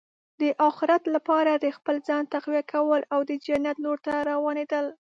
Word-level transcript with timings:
د 0.41 0.43
اخرت 0.69 1.03
لپاره 1.15 1.51
د 1.55 1.65
خپل 1.77 1.95
ځان 2.07 2.23
تقویه 2.33 2.63
کول 2.73 3.01
او 3.13 3.19
د 3.29 3.31
جنت 3.45 3.77
لور 3.85 3.97
ته 4.05 4.13
روانېدل. 4.29 4.85